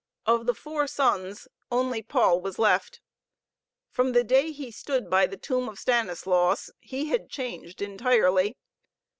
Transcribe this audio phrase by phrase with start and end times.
[0.25, 3.01] Of the four sons only Paul was left.
[3.91, 8.57] From the day he stood by the tomb of Stanislaus, he had changed entirely.